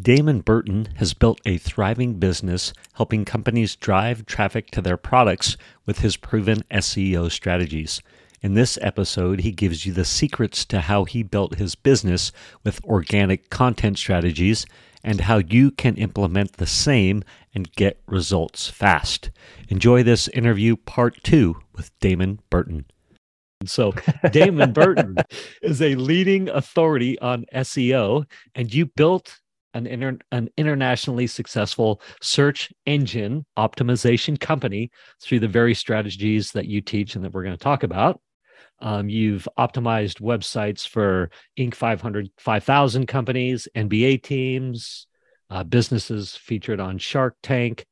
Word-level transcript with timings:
Damon 0.00 0.40
Burton 0.40 0.88
has 0.96 1.12
built 1.12 1.40
a 1.44 1.58
thriving 1.58 2.14
business 2.14 2.72
helping 2.94 3.24
companies 3.24 3.76
drive 3.76 4.24
traffic 4.24 4.70
to 4.70 4.80
their 4.80 4.96
products 4.96 5.56
with 5.84 5.98
his 5.98 6.16
proven 6.16 6.62
SEO 6.70 7.30
strategies. 7.30 8.00
In 8.40 8.54
this 8.54 8.78
episode, 8.80 9.40
he 9.40 9.52
gives 9.52 9.84
you 9.84 9.92
the 9.92 10.06
secrets 10.06 10.64
to 10.66 10.80
how 10.80 11.04
he 11.04 11.22
built 11.22 11.56
his 11.56 11.74
business 11.74 12.32
with 12.64 12.82
organic 12.84 13.50
content 13.50 13.98
strategies 13.98 14.64
and 15.04 15.22
how 15.22 15.38
you 15.38 15.70
can 15.70 15.96
implement 15.96 16.54
the 16.54 16.66
same 16.66 17.22
and 17.54 17.72
get 17.72 18.00
results 18.06 18.68
fast. 18.68 19.30
Enjoy 19.68 20.02
this 20.02 20.28
interview, 20.28 20.76
part 20.76 21.22
two, 21.22 21.56
with 21.74 21.90
Damon 21.98 22.38
Burton. 22.48 22.86
So, 23.66 23.92
Damon 24.30 24.72
Burton 24.72 25.16
is 25.60 25.82
a 25.82 25.96
leading 25.96 26.48
authority 26.48 27.18
on 27.18 27.44
SEO, 27.52 28.24
and 28.54 28.72
you 28.72 28.86
built 28.86 29.40
an, 29.74 29.86
inter- 29.86 30.18
an 30.32 30.48
internationally 30.56 31.26
successful 31.26 32.00
search 32.20 32.72
engine 32.86 33.44
optimization 33.58 34.38
company 34.38 34.90
through 35.22 35.40
the 35.40 35.48
very 35.48 35.74
strategies 35.74 36.52
that 36.52 36.66
you 36.66 36.80
teach 36.80 37.14
and 37.14 37.24
that 37.24 37.32
we're 37.32 37.44
going 37.44 37.56
to 37.56 37.62
talk 37.62 37.82
about. 37.82 38.20
Um, 38.80 39.08
you've 39.08 39.46
optimized 39.58 40.20
websites 40.20 40.88
for 40.88 41.30
Inc. 41.58 41.74
500, 41.74 42.30
5,000 42.38 43.06
companies, 43.06 43.68
NBA 43.76 44.22
teams, 44.22 45.06
uh, 45.50 45.64
businesses 45.64 46.36
featured 46.36 46.80
on 46.80 46.98
Shark 46.98 47.36
Tank. 47.42 47.84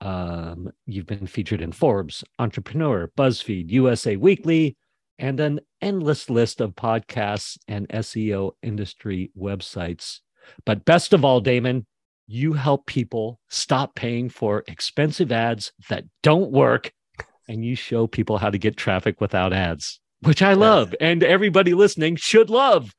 Um, 0.00 0.70
you've 0.86 1.06
been 1.06 1.26
featured 1.26 1.60
in 1.60 1.72
Forbes, 1.72 2.24
Entrepreneur, 2.38 3.10
BuzzFeed, 3.16 3.70
USA 3.70 4.16
Weekly, 4.16 4.76
and 5.18 5.38
an 5.40 5.60
endless 5.80 6.28
list 6.28 6.60
of 6.60 6.74
podcasts 6.74 7.58
and 7.68 7.88
SEO 7.88 8.52
industry 8.62 9.30
websites. 9.38 10.20
But 10.64 10.84
best 10.84 11.12
of 11.12 11.24
all, 11.24 11.40
Damon, 11.40 11.86
you 12.26 12.54
help 12.54 12.86
people 12.86 13.40
stop 13.48 13.94
paying 13.94 14.28
for 14.28 14.64
expensive 14.66 15.30
ads 15.30 15.72
that 15.88 16.04
don't 16.22 16.50
work 16.50 16.92
and 17.48 17.64
you 17.64 17.76
show 17.76 18.06
people 18.06 18.38
how 18.38 18.50
to 18.50 18.58
get 18.58 18.76
traffic 18.76 19.20
without 19.20 19.52
ads 19.52 20.00
which 20.24 20.42
I 20.42 20.54
love, 20.54 20.94
and 21.00 21.22
everybody 21.22 21.74
listening 21.74 22.16
should 22.16 22.50
love. 22.50 22.94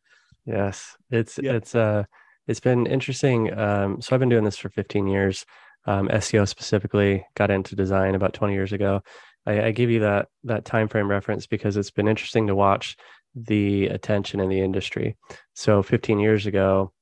Yes, 0.46 0.96
it's 1.10 1.40
yeah. 1.42 1.54
it's 1.54 1.76
uh 1.76 2.04
it's 2.48 2.60
been 2.60 2.86
interesting. 2.86 3.58
Um, 3.58 4.02
so 4.02 4.16
I've 4.16 4.20
been 4.20 4.30
doing 4.30 4.44
this 4.44 4.58
for 4.58 4.70
15 4.70 5.08
years. 5.08 5.46
Um, 5.88 6.08
SEO 6.10 6.48
specifically 6.48 7.26
got 7.36 7.50
into 7.50 7.76
design 7.76 8.16
about 8.16 8.34
20 8.34 8.54
years 8.54 8.72
ago. 8.72 9.02
I, 9.48 9.66
I 9.66 9.72
give 9.72 9.90
you 9.90 10.02
that 10.02 10.28
that 10.44 10.66
time 10.66 10.88
frame 10.88 11.10
reference 11.10 11.48
because 11.48 11.78
it's 11.78 11.92
been 11.92 12.08
interesting 12.08 12.48
to 12.48 12.56
watch 12.56 12.96
the 13.36 13.88
attention 13.88 14.40
in 14.40 14.50
the 14.50 14.62
industry. 14.62 15.18
So 15.56 15.84
15 15.84 16.20
years 16.20 16.46
ago, 16.46 16.94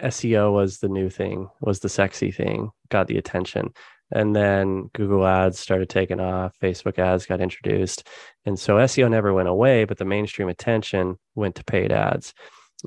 SEO 0.00 0.52
was 0.52 0.78
the 0.78 0.88
new 0.88 1.10
thing, 1.10 1.48
was 1.60 1.80
the 1.80 1.88
sexy 1.88 2.30
thing, 2.30 2.70
got 2.88 3.08
the 3.08 3.18
attention 3.18 3.72
and 4.12 4.36
then 4.36 4.90
Google 4.92 5.26
ads 5.26 5.58
started 5.58 5.88
taking 5.88 6.20
off, 6.20 6.54
Facebook 6.62 6.98
ads 6.98 7.26
got 7.26 7.40
introduced. 7.40 8.06
And 8.44 8.58
so 8.58 8.76
SEO 8.76 9.10
never 9.10 9.32
went 9.32 9.48
away, 9.48 9.84
but 9.84 9.96
the 9.96 10.04
mainstream 10.04 10.48
attention 10.48 11.16
went 11.34 11.54
to 11.56 11.64
paid 11.64 11.92
ads. 11.92 12.34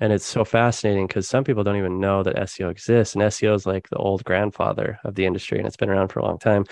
And 0.01 0.13
it's 0.13 0.25
so 0.25 0.45
fascinating 0.45 1.07
because 1.07 1.27
some 1.27 1.43
people 1.43 1.63
don't 1.63 1.77
even 1.77 1.99
know 1.99 2.21
that 2.21 2.35
SEO 2.35 2.69
exists. 2.69 3.15
And 3.15 3.23
SEO 3.23 3.55
is 3.55 3.65
like 3.65 3.89
the 3.89 3.97
old 3.97 4.23
grandfather 4.23 4.99
of 5.03 5.15
the 5.15 5.25
industry 5.25 5.57
and 5.57 5.65
it's 5.65 5.77
been 5.77 5.89
around 5.89 6.09
for 6.09 6.19
a 6.19 6.25
long 6.25 6.37
time. 6.37 6.65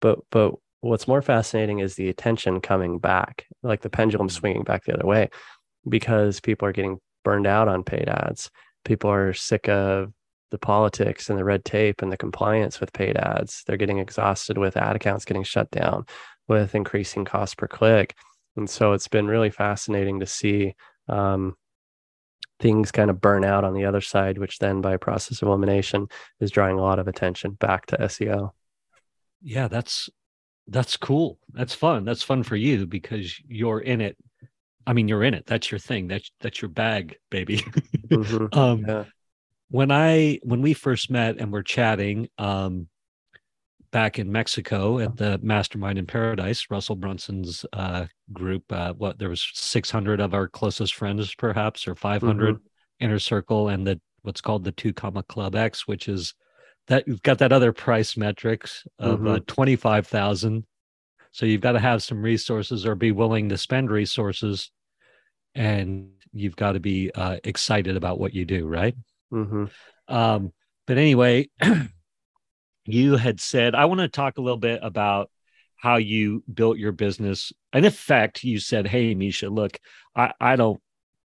But 0.00 0.20
but 0.30 0.54
what's 0.80 1.08
more 1.08 1.22
fascinating 1.22 1.80
is 1.80 1.96
the 1.96 2.08
attention 2.08 2.60
coming 2.60 2.98
back, 2.98 3.46
like 3.62 3.82
the 3.82 3.90
pendulum 3.90 4.28
mm. 4.28 4.32
swinging 4.32 4.62
back 4.62 4.84
the 4.84 4.94
other 4.94 5.06
way, 5.06 5.28
because 5.88 6.40
people 6.40 6.66
are 6.66 6.72
getting 6.72 6.98
burned 7.24 7.48
out 7.48 7.68
on 7.68 7.82
paid 7.82 8.08
ads. 8.08 8.50
People 8.84 9.10
are 9.10 9.32
sick 9.32 9.68
of 9.68 10.12
the 10.50 10.58
politics 10.58 11.28
and 11.28 11.38
the 11.38 11.44
red 11.44 11.64
tape 11.64 12.02
and 12.02 12.10
the 12.10 12.16
compliance 12.16 12.80
with 12.80 12.92
paid 12.92 13.16
ads. 13.16 13.62
They're 13.66 13.76
getting 13.76 13.98
exhausted 13.98 14.58
with 14.58 14.76
ad 14.76 14.96
accounts 14.96 15.24
getting 15.24 15.44
shut 15.44 15.70
down, 15.70 16.06
with 16.46 16.74
increasing 16.74 17.24
cost 17.24 17.58
per 17.58 17.68
click. 17.68 18.14
And 18.56 18.68
so 18.68 18.92
it's 18.92 19.08
been 19.08 19.26
really 19.26 19.50
fascinating 19.50 20.20
to 20.20 20.26
see 20.26 20.74
um, 21.08 21.54
things 22.60 22.90
kind 22.90 23.10
of 23.10 23.20
burn 23.20 23.44
out 23.44 23.64
on 23.64 23.74
the 23.74 23.84
other 23.84 24.00
side, 24.00 24.38
which 24.38 24.58
then 24.58 24.80
by 24.80 24.96
process 24.96 25.42
of 25.42 25.48
elimination 25.48 26.08
is 26.40 26.50
drawing 26.50 26.78
a 26.78 26.82
lot 26.82 26.98
of 26.98 27.08
attention 27.08 27.52
back 27.52 27.86
to 27.86 27.98
SEO. 27.98 28.50
Yeah, 29.42 29.68
that's 29.68 30.10
that's 30.66 30.96
cool. 30.96 31.38
That's 31.52 31.74
fun. 31.74 32.04
That's 32.04 32.22
fun 32.22 32.42
for 32.42 32.56
you 32.56 32.86
because 32.86 33.40
you're 33.46 33.80
in 33.80 34.00
it. 34.00 34.16
I 34.88 34.94
mean, 34.94 35.06
you're 35.06 35.22
in 35.22 35.34
it. 35.34 35.44
That's 35.46 35.70
your 35.70 35.78
thing. 35.78 36.08
That's 36.08 36.30
that's 36.40 36.62
your 36.62 36.70
bag, 36.70 37.16
baby. 37.30 37.58
mm-hmm. 38.08 38.58
um, 38.58 38.84
yeah 38.86 39.04
when 39.70 39.90
I 39.90 40.40
when 40.42 40.62
we 40.62 40.72
first 40.72 41.10
met 41.10 41.36
and 41.38 41.52
were 41.52 41.62
chatting 41.62 42.28
um, 42.38 42.88
back 43.90 44.18
in 44.18 44.32
Mexico 44.32 44.98
at 44.98 45.16
the 45.16 45.38
Mastermind 45.42 45.98
in 45.98 46.06
Paradise, 46.06 46.66
Russell 46.70 46.96
Brunson's 46.96 47.64
uh, 47.72 48.06
group, 48.32 48.64
uh, 48.70 48.94
what 48.94 49.18
there 49.18 49.28
was 49.28 49.46
600 49.54 50.20
of 50.20 50.34
our 50.34 50.48
closest 50.48 50.94
friends, 50.94 51.34
perhaps, 51.34 51.86
or 51.86 51.94
500 51.94 52.56
mm-hmm. 52.56 53.04
inner 53.04 53.18
circle, 53.18 53.68
and 53.68 53.86
the 53.86 54.00
what's 54.22 54.40
called 54.40 54.64
the 54.64 54.72
Two 54.72 54.92
Comma 54.92 55.22
Club 55.22 55.54
X, 55.54 55.86
which 55.86 56.08
is 56.08 56.34
that 56.86 57.06
you've 57.06 57.22
got 57.22 57.38
that 57.38 57.52
other 57.52 57.72
price 57.72 58.16
metrics 58.16 58.84
of 58.98 59.14
uh, 59.14 59.16
mm-hmm. 59.16 59.28
uh, 59.28 59.38
25,000. 59.46 60.64
So 61.30 61.44
you've 61.44 61.60
got 61.60 61.72
to 61.72 61.78
have 61.78 62.02
some 62.02 62.22
resources 62.22 62.86
or 62.86 62.94
be 62.94 63.12
willing 63.12 63.50
to 63.50 63.58
spend 63.58 63.90
resources, 63.90 64.70
and 65.58 66.10
you've 66.32 66.56
got 66.56 66.72
to 66.72 66.80
be 66.80 67.10
uh, 67.12 67.38
excited 67.42 67.96
about 67.96 68.20
what 68.20 68.32
you 68.32 68.44
do, 68.44 68.66
right? 68.66 68.94
Mm-hmm. 69.32 69.64
Um, 70.06 70.52
but 70.86 70.98
anyway, 70.98 71.48
you 72.86 73.16
had 73.16 73.40
said, 73.40 73.74
I 73.74 73.86
want 73.86 73.98
to 74.00 74.08
talk 74.08 74.38
a 74.38 74.40
little 74.40 74.58
bit 74.58 74.78
about 74.82 75.30
how 75.76 75.96
you 75.96 76.44
built 76.52 76.78
your 76.78 76.92
business. 76.92 77.52
And 77.72 77.84
in 77.84 77.90
fact, 77.90 78.44
you 78.44 78.60
said, 78.60 78.86
Hey, 78.86 79.14
Misha, 79.14 79.48
look, 79.48 79.78
I, 80.14 80.32
I 80.40 80.54
don't, 80.54 80.80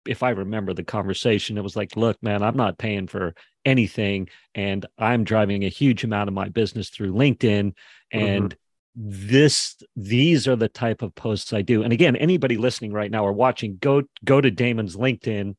if 0.05 0.23
I 0.23 0.31
remember 0.31 0.73
the 0.73 0.83
conversation, 0.83 1.57
it 1.57 1.63
was 1.63 1.75
like, 1.75 1.95
look, 1.95 2.21
man, 2.21 2.43
I'm 2.43 2.57
not 2.57 2.77
paying 2.77 3.07
for 3.07 3.33
anything. 3.65 4.27
And 4.55 4.85
I'm 4.97 5.23
driving 5.23 5.63
a 5.63 5.69
huge 5.69 6.03
amount 6.03 6.27
of 6.27 6.33
my 6.33 6.49
business 6.49 6.89
through 6.89 7.13
LinkedIn. 7.13 7.73
And 8.11 8.49
mm-hmm. 8.49 8.57
This, 8.99 9.75
these 9.95 10.47
are 10.47 10.55
the 10.55 10.67
type 10.67 11.03
of 11.03 11.13
posts 11.13 11.53
I 11.53 11.61
do. 11.61 11.83
And 11.83 11.93
again, 11.93 12.15
anybody 12.15 12.57
listening 12.57 12.91
right 12.91 13.11
now 13.11 13.23
or 13.23 13.31
watching, 13.31 13.77
go, 13.79 14.01
go 14.25 14.41
to 14.41 14.49
Damon's 14.49 14.95
LinkedIn 14.95 15.55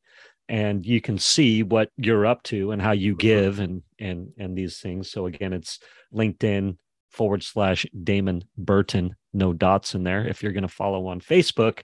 and 0.49 0.83
you 0.83 0.99
can 0.99 1.19
see 1.19 1.61
what 1.61 1.91
you're 1.95 2.25
up 2.25 2.41
to 2.43 2.71
and 2.71 2.81
how 2.81 2.91
you 2.91 3.13
mm-hmm. 3.13 3.19
give 3.19 3.59
and 3.59 3.83
and 3.99 4.33
and 4.37 4.57
these 4.57 4.79
things 4.79 5.09
so 5.09 5.27
again 5.27 5.53
it's 5.53 5.79
linkedin 6.13 6.75
forward 7.11 7.43
slash 7.43 7.85
damon 8.03 8.43
burton 8.57 9.15
no 9.31 9.53
dots 9.53 9.95
in 9.95 10.03
there 10.03 10.27
if 10.27 10.43
you're 10.43 10.51
going 10.51 10.63
to 10.63 10.67
follow 10.67 11.07
on 11.07 11.21
facebook 11.21 11.81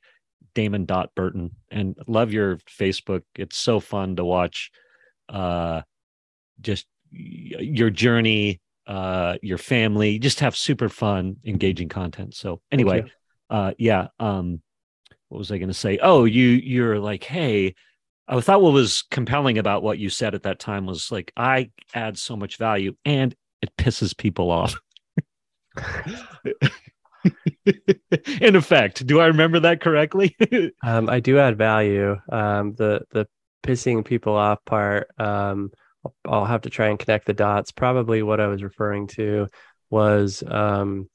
damon 0.56 0.86
dot 0.86 1.12
burton 1.16 1.52
and 1.72 1.96
love 2.08 2.34
your 2.34 2.58
facebook 2.58 3.22
it's 3.36 3.58
so 3.58 3.80
fun 3.80 4.16
to 4.16 4.26
watch 4.26 4.72
uh 5.30 5.82
just 6.60 6.88
your 7.12 7.90
journey 7.90 8.60
uh 8.88 9.36
your 9.42 9.58
family 9.58 10.20
just 10.20 10.40
have 10.40 10.56
super 10.56 10.90
fun 10.90 11.38
engaging 11.46 11.90
content 11.90 12.36
so 12.36 12.62
anyway 12.72 13.04
uh 13.50 13.72
yeah 13.78 14.08
um 14.20 14.62
what 15.30 15.40
was 15.40 15.52
i 15.52 15.58
going 15.58 15.70
to 15.70 15.74
say 15.74 15.98
oh 16.02 16.26
you 16.26 16.48
you're 16.48 17.00
like 17.00 17.24
hey 17.24 17.74
I 18.28 18.40
thought 18.40 18.62
what 18.62 18.74
was 18.74 19.04
compelling 19.12 19.58
about 19.58 19.84
what 19.84 20.00
you 20.00 20.10
said 20.10 20.34
at 20.34 20.44
that 20.44 20.60
time 20.60 20.86
was 20.86 21.12
like, 21.12 21.32
I 21.38 21.72
add 21.94 22.18
so 22.18 22.36
much 22.36 22.58
value 22.58 22.96
and 23.06 23.36
it 23.62 23.70
pisses 23.78 24.18
people 24.18 24.50
off. 24.50 24.76
In 28.42 28.56
effect, 28.56 29.06
do 29.06 29.20
I 29.20 29.28
remember 29.28 29.60
that 29.62 29.82
correctly? 29.82 30.36
um, 30.84 31.10
I 31.10 31.20
do 31.20 31.40
add 31.40 31.58
value. 31.58 32.18
Um, 32.32 32.76
the 32.76 33.02
the 33.12 33.28
pissing 33.64 34.06
people 34.06 34.36
off 34.36 34.64
part, 34.66 35.08
um, 35.18 35.72
I'll 36.26 36.46
have 36.46 36.62
to 36.62 36.70
try 36.70 36.88
and 36.88 37.00
connect 37.00 37.26
the 37.26 37.34
dots. 37.34 37.72
Probably 37.72 38.24
what 38.24 38.40
I 38.40 38.48
was 38.48 38.64
referring 38.64 39.08
to 39.08 39.48
was 39.90 40.44
um, 40.46 41.10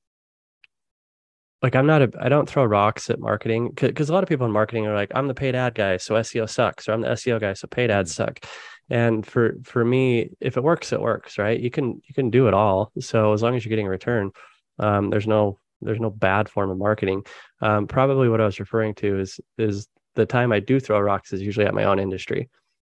like 1.62 1.75
I'm 1.76 1.87
not 1.87 2.03
a 2.03 2.11
I 2.19 2.29
don't 2.29 2.49
throw 2.49 2.64
rocks 2.64 3.11
at 3.11 3.20
marketing 3.20 3.70
because 3.75 4.09
a 4.09 4.12
lot 4.12 4.23
of 4.23 4.29
people 4.29 4.47
in 4.47 4.53
marketing 4.53 4.87
are 4.87 4.94
like 4.94 5.12
I'm 5.14 5.29
the 5.29 5.35
paid 5.35 5.55
ad 5.55 5.75
guy 5.75 5.97
so 5.99 6.14
SEO 6.14 6.49
sucks 6.49 6.88
or 6.88 6.93
I'm 6.93 7.03
the 7.03 7.09
SEO 7.09 7.41
guy 7.41 7.53
so 7.53 7.67
paid 7.67 7.91
ads 7.91 8.12
mm-hmm. 8.12 8.25
suck 8.25 8.44
and 8.88 9.26
for 9.26 9.56
for 9.64 9.85
me 9.85 10.31
if 10.41 10.56
it 10.56 10.62
works 10.62 10.93
it 10.93 11.00
works 11.00 11.38
right 11.38 11.61
you 11.61 11.70
can 11.70 12.00
you 12.06 12.14
can 12.14 12.31
do 12.31 12.49
it 12.49 12.55
all 12.55 12.93
so 13.00 13.32
as 13.32 13.43
long 13.43 13.55
as 13.55 13.64
you're 13.64 13.70
getting 13.70 13.87
a 13.87 13.91
return 13.91 14.31
um, 14.79 15.11
there's 15.11 15.26
no 15.26 15.59
there's 15.82 16.00
no 16.00 16.11
bad 16.11 16.49
form 16.49 16.70
of 16.70 16.79
marketing 16.79 17.25
um, 17.61 17.87
probably 17.87 18.29
what 18.29 18.41
I 18.41 18.47
was 18.47 18.61
referring 18.61 18.94
to 18.97 19.20
is 19.20 19.41
is 19.59 19.87
the 20.14 20.26
time 20.26 20.53
I 20.53 20.61
do 20.61 20.81
throw 20.81 20.99
rocks 21.00 21.32
is 21.32 21.43
usually 21.43 21.67
at 21.67 21.75
my 21.75 21.85
own 21.85 21.99
industry 21.99 22.49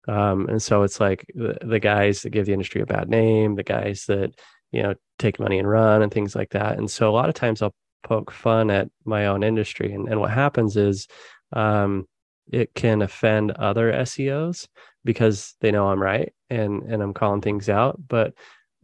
um, 0.08 0.46
and 0.48 0.62
so 0.62 0.82
it's 0.82 1.00
like 1.00 1.24
the, 1.34 1.56
the 1.62 1.80
guys 1.80 2.22
that 2.22 2.30
give 2.30 2.46
the 2.46 2.52
industry 2.52 2.80
a 2.80 2.86
bad 2.86 3.08
name 3.08 3.54
the 3.54 3.62
guys 3.62 4.04
that 4.06 4.32
you 4.72 4.82
know 4.82 4.94
take 5.18 5.38
money 5.38 5.58
and 5.58 5.68
run 5.68 6.02
and 6.02 6.12
things 6.12 6.34
like 6.34 6.50
that 6.50 6.78
and 6.78 6.90
so 6.90 7.08
a 7.08 7.12
lot 7.12 7.28
of 7.28 7.34
times 7.34 7.62
I'll 7.62 7.74
poke 8.04 8.30
fun 8.30 8.70
at 8.70 8.88
my 9.04 9.26
own 9.26 9.42
industry. 9.42 9.92
And, 9.92 10.08
and 10.08 10.20
what 10.20 10.30
happens 10.30 10.76
is 10.76 11.08
um, 11.52 12.06
it 12.52 12.72
can 12.74 13.02
offend 13.02 13.50
other 13.52 13.92
SEOs 13.92 14.68
because 15.04 15.56
they 15.60 15.72
know 15.72 15.88
I'm 15.88 16.00
right 16.00 16.32
and 16.48 16.82
and 16.82 17.02
I'm 17.02 17.14
calling 17.14 17.40
things 17.40 17.68
out. 17.68 18.00
But 18.06 18.34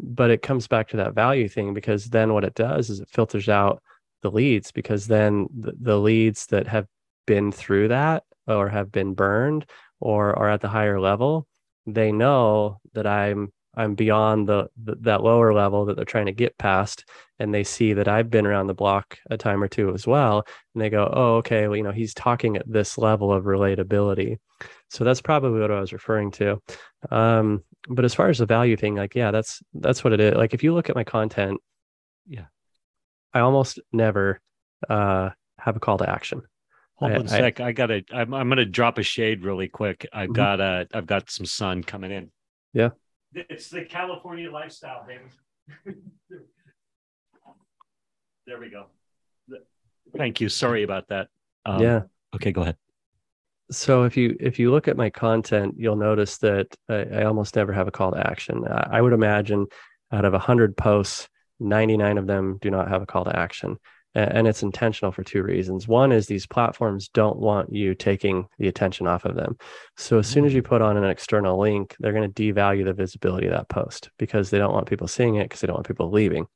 but 0.00 0.30
it 0.30 0.42
comes 0.42 0.66
back 0.66 0.88
to 0.88 0.96
that 0.96 1.14
value 1.14 1.48
thing 1.48 1.74
because 1.74 2.06
then 2.06 2.32
what 2.32 2.44
it 2.44 2.54
does 2.54 2.90
is 2.90 3.00
it 3.00 3.08
filters 3.10 3.48
out 3.48 3.82
the 4.22 4.30
leads 4.30 4.72
because 4.72 5.06
then 5.06 5.46
the, 5.56 5.72
the 5.78 5.98
leads 5.98 6.46
that 6.46 6.66
have 6.66 6.86
been 7.26 7.52
through 7.52 7.88
that 7.88 8.24
or 8.46 8.68
have 8.68 8.90
been 8.90 9.14
burned 9.14 9.66
or 10.00 10.38
are 10.38 10.50
at 10.50 10.60
the 10.60 10.68
higher 10.68 11.00
level, 11.00 11.46
they 11.86 12.12
know 12.12 12.80
that 12.94 13.06
I'm 13.06 13.52
I'm 13.76 13.94
beyond 13.94 14.48
the, 14.48 14.68
the, 14.82 14.96
that 15.02 15.22
lower 15.22 15.54
level 15.54 15.84
that 15.86 15.96
they're 15.96 16.04
trying 16.04 16.26
to 16.26 16.32
get 16.32 16.58
past, 16.58 17.04
and 17.38 17.54
they 17.54 17.62
see 17.62 17.92
that 17.92 18.08
I've 18.08 18.28
been 18.28 18.46
around 18.46 18.66
the 18.66 18.74
block 18.74 19.16
a 19.30 19.36
time 19.36 19.62
or 19.62 19.68
two 19.68 19.94
as 19.94 20.06
well, 20.06 20.44
and 20.74 20.82
they 20.82 20.90
go, 20.90 21.08
"Oh, 21.12 21.36
okay, 21.36 21.68
well, 21.68 21.76
you 21.76 21.82
know, 21.84 21.92
he's 21.92 22.14
talking 22.14 22.56
at 22.56 22.70
this 22.70 22.98
level 22.98 23.32
of 23.32 23.44
relatability." 23.44 24.38
So 24.88 25.04
that's 25.04 25.20
probably 25.22 25.60
what 25.60 25.70
I 25.70 25.80
was 25.80 25.92
referring 25.92 26.32
to. 26.32 26.60
Um, 27.10 27.62
but 27.88 28.04
as 28.04 28.12
far 28.12 28.28
as 28.28 28.38
the 28.38 28.46
value 28.46 28.76
thing, 28.76 28.96
like, 28.96 29.14
yeah, 29.14 29.30
that's 29.30 29.62
that's 29.72 30.02
what 30.02 30.12
it 30.12 30.20
is. 30.20 30.34
Like, 30.34 30.52
if 30.52 30.64
you 30.64 30.74
look 30.74 30.90
at 30.90 30.96
my 30.96 31.04
content, 31.04 31.60
yeah, 32.26 32.46
I 33.32 33.40
almost 33.40 33.78
never 33.92 34.40
uh, 34.88 35.30
have 35.58 35.76
a 35.76 35.80
call 35.80 35.98
to 35.98 36.10
action. 36.10 36.42
Hold 37.00 37.12
on 37.12 37.24
a 37.24 37.28
sec. 37.28 37.60
I, 37.60 37.68
I 37.68 37.72
gotta. 37.72 38.04
I'm. 38.12 38.34
I'm 38.34 38.48
gonna 38.48 38.66
drop 38.66 38.98
a 38.98 39.02
shade 39.02 39.42
really 39.42 39.68
quick. 39.68 40.06
I've 40.12 40.28
mm-hmm. 40.28 40.34
got 40.34 40.60
a. 40.60 40.86
I've 40.92 41.06
got 41.06 41.30
some 41.30 41.46
sun 41.46 41.82
coming 41.82 42.10
in. 42.10 42.30
Yeah. 42.74 42.90
It's 43.32 43.70
the 43.70 43.84
California 43.84 44.50
lifestyle, 44.50 45.06
baby. 45.06 45.24
there 48.46 48.60
we 48.60 48.70
go. 48.70 48.86
Thank 50.16 50.40
you. 50.40 50.48
Sorry 50.48 50.82
about 50.82 51.08
that. 51.08 51.28
Um, 51.64 51.80
yeah. 51.80 52.02
Okay, 52.34 52.52
go 52.52 52.62
ahead. 52.62 52.76
So 53.70 54.02
if 54.02 54.16
you 54.16 54.36
if 54.38 54.58
you 54.58 54.70
look 54.70 54.86
at 54.88 54.96
my 54.96 55.08
content, 55.08 55.76
you'll 55.78 55.96
notice 55.96 56.38
that 56.38 56.66
I, 56.88 57.04
I 57.04 57.24
almost 57.24 57.56
never 57.56 57.72
have 57.72 57.88
a 57.88 57.92
call 57.92 58.10
to 58.12 58.18
action. 58.18 58.66
I, 58.66 58.98
I 58.98 59.00
would 59.00 59.12
imagine 59.12 59.66
out 60.12 60.26
of 60.26 60.34
hundred 60.34 60.76
posts, 60.76 61.28
ninety 61.60 61.96
nine 61.96 62.18
of 62.18 62.26
them 62.26 62.58
do 62.60 62.70
not 62.70 62.88
have 62.88 63.00
a 63.00 63.06
call 63.06 63.24
to 63.24 63.34
action 63.34 63.78
and 64.14 64.48
it's 64.48 64.62
intentional 64.62 65.12
for 65.12 65.22
two 65.22 65.42
reasons. 65.42 65.86
One 65.86 66.10
is 66.10 66.26
these 66.26 66.46
platforms 66.46 67.08
don't 67.08 67.38
want 67.38 67.72
you 67.72 67.94
taking 67.94 68.46
the 68.58 68.68
attention 68.68 69.06
off 69.06 69.24
of 69.24 69.36
them. 69.36 69.56
So 69.96 70.18
as 70.18 70.26
soon 70.26 70.44
as 70.44 70.52
you 70.52 70.62
mm. 70.62 70.66
put 70.66 70.82
on 70.82 70.96
an 70.96 71.04
external 71.04 71.58
link, 71.58 71.96
they're 72.00 72.12
going 72.12 72.32
to 72.32 72.42
devalue 72.42 72.84
the 72.84 72.92
visibility 72.92 73.46
of 73.46 73.52
that 73.52 73.68
post 73.68 74.10
because 74.18 74.50
they 74.50 74.58
don't 74.58 74.72
want 74.72 74.88
people 74.88 75.06
seeing 75.06 75.36
it 75.36 75.44
because 75.44 75.60
they 75.60 75.66
don't 75.66 75.76
want 75.76 75.86
people 75.86 76.10
leaving. 76.10 76.46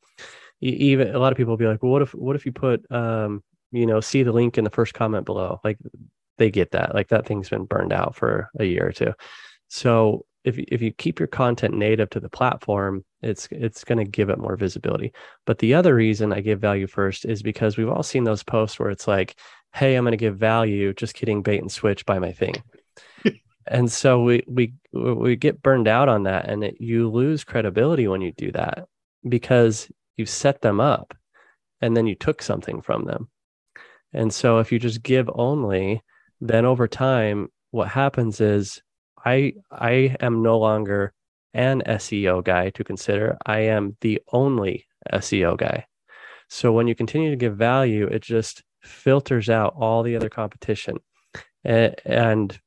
Even 0.60 1.14
a 1.14 1.18
lot 1.18 1.32
of 1.32 1.36
people 1.36 1.52
will 1.52 1.58
be 1.58 1.66
like, 1.66 1.82
well, 1.82 1.92
what 1.92 2.02
if 2.02 2.14
what 2.14 2.36
if 2.36 2.46
you 2.46 2.52
put 2.52 2.90
um, 2.90 3.42
you 3.70 3.86
know, 3.86 4.00
see 4.00 4.22
the 4.22 4.32
link 4.32 4.56
in 4.56 4.64
the 4.64 4.70
first 4.70 4.94
comment 4.94 5.26
below? 5.26 5.60
Like 5.64 5.78
they 6.38 6.50
get 6.50 6.72
that. 6.72 6.94
Like 6.94 7.08
that 7.08 7.26
thing's 7.26 7.48
been 7.48 7.64
burned 7.64 7.92
out 7.92 8.14
for 8.14 8.50
a 8.58 8.64
year 8.64 8.86
or 8.86 8.92
two. 8.92 9.12
So 9.68 10.24
if 10.44 10.58
if 10.58 10.82
you 10.82 10.92
keep 10.92 11.18
your 11.18 11.26
content 11.26 11.74
native 11.74 12.10
to 12.10 12.20
the 12.20 12.28
platform, 12.28 13.04
it's 13.22 13.48
it's 13.50 13.82
going 13.82 13.98
to 13.98 14.04
give 14.04 14.28
it 14.28 14.38
more 14.38 14.56
visibility. 14.56 15.12
But 15.46 15.58
the 15.58 15.74
other 15.74 15.94
reason 15.94 16.32
I 16.32 16.40
give 16.40 16.60
value 16.60 16.86
first 16.86 17.24
is 17.24 17.42
because 17.42 17.76
we've 17.76 17.88
all 17.88 18.02
seen 18.02 18.24
those 18.24 18.42
posts 18.42 18.78
where 18.78 18.90
it's 18.90 19.08
like, 19.08 19.36
"Hey, 19.72 19.96
I'm 19.96 20.04
going 20.04 20.12
to 20.12 20.16
give 20.18 20.36
value." 20.36 20.92
Just 20.92 21.14
kidding, 21.14 21.42
bait 21.42 21.60
and 21.60 21.72
switch, 21.72 22.04
buy 22.04 22.18
my 22.18 22.32
thing. 22.32 22.54
and 23.66 23.90
so 23.90 24.22
we 24.22 24.44
we 24.46 24.74
we 24.92 25.36
get 25.36 25.62
burned 25.62 25.88
out 25.88 26.08
on 26.08 26.24
that, 26.24 26.48
and 26.48 26.62
it, 26.62 26.80
you 26.80 27.10
lose 27.10 27.42
credibility 27.44 28.06
when 28.06 28.20
you 28.20 28.32
do 28.32 28.52
that 28.52 28.86
because 29.26 29.90
you 30.16 30.26
set 30.26 30.60
them 30.60 30.78
up, 30.78 31.16
and 31.80 31.96
then 31.96 32.06
you 32.06 32.14
took 32.14 32.42
something 32.42 32.82
from 32.82 33.04
them. 33.06 33.28
And 34.12 34.32
so 34.32 34.58
if 34.58 34.70
you 34.70 34.78
just 34.78 35.02
give 35.02 35.28
only, 35.34 36.02
then 36.40 36.64
over 36.66 36.86
time, 36.86 37.48
what 37.72 37.88
happens 37.88 38.40
is 38.40 38.80
I 39.24 39.54
I 39.70 40.16
am 40.20 40.42
no 40.42 40.58
longer 40.58 41.12
an 41.54 41.82
SEO 41.86 42.44
guy 42.44 42.70
to 42.70 42.84
consider. 42.84 43.38
I 43.46 43.60
am 43.60 43.96
the 44.00 44.20
only 44.32 44.86
SEO 45.12 45.56
guy. 45.56 45.86
So 46.48 46.72
when 46.72 46.88
you 46.88 46.94
continue 46.94 47.30
to 47.30 47.36
give 47.36 47.56
value, 47.56 48.06
it 48.06 48.22
just 48.22 48.62
filters 48.82 49.48
out 49.48 49.74
all 49.76 50.02
the 50.02 50.16
other 50.16 50.28
competition. 50.28 50.98
And, 51.64 52.58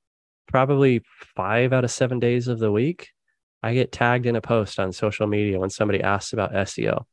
probably 0.47 1.03
five 1.35 1.73
out 1.73 1.83
of 1.83 1.91
seven 1.91 2.19
days 2.19 2.47
of 2.47 2.57
the 2.57 2.71
week, 2.71 3.09
I 3.61 3.73
get 3.73 3.91
tagged 3.91 4.25
in 4.25 4.37
a 4.37 4.41
post 4.41 4.79
on 4.79 4.93
social 4.93 5.27
media 5.27 5.59
when 5.59 5.69
somebody 5.69 6.01
asks 6.01 6.31
about 6.31 6.53
SEO. 6.53 7.03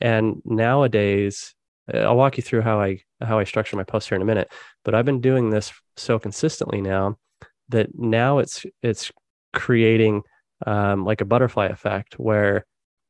And 0.00 0.40
nowadays, 0.44 1.52
uh, 1.92 1.98
I'll 1.98 2.16
walk 2.16 2.36
you 2.36 2.44
through 2.44 2.62
how 2.62 2.80
I 2.80 3.00
how 3.20 3.40
I 3.40 3.44
structure 3.44 3.76
my 3.76 3.82
posts 3.82 4.08
here 4.08 4.16
in 4.16 4.22
a 4.22 4.26
minute. 4.26 4.52
But 4.84 4.94
I've 4.94 5.04
been 5.04 5.20
doing 5.20 5.50
this 5.50 5.72
so 5.96 6.18
consistently 6.20 6.80
now 6.80 7.18
that 7.68 7.88
now 7.94 8.38
it's 8.38 8.64
it's 8.82 9.10
creating 9.52 10.22
um, 10.66 11.04
like 11.04 11.20
a 11.20 11.26
butterfly 11.26 11.66
effect 11.66 12.18
where 12.18 12.64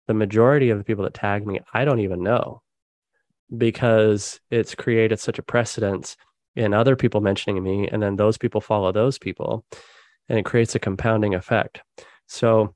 the 0.06 0.14
majority 0.14 0.70
of 0.70 0.78
the 0.78 0.84
people 0.84 1.04
that 1.04 1.14
tag 1.14 1.46
me 1.46 1.60
I 1.72 1.84
don't 1.84 2.00
even 2.00 2.22
know 2.22 2.62
because 3.56 4.40
it's 4.50 4.74
created 4.74 5.20
such 5.20 5.38
a 5.38 5.42
precedence 5.42 6.16
in 6.56 6.72
other 6.72 6.96
people 6.96 7.20
mentioning 7.20 7.62
me 7.62 7.88
and 7.88 8.02
then 8.02 8.16
those 8.16 8.38
people 8.38 8.60
follow 8.60 8.90
those 8.92 9.18
people 9.18 9.64
and 10.28 10.38
it 10.38 10.44
creates 10.44 10.74
a 10.74 10.80
compounding 10.80 11.34
effect. 11.34 11.82
So 12.26 12.74